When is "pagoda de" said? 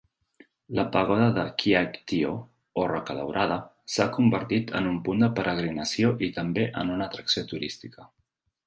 0.93-1.43